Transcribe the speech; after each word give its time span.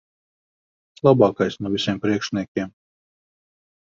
Labākais 1.07 1.57
no 1.65 1.71
visiem 1.75 2.01
priekšniekiem. 2.05 2.75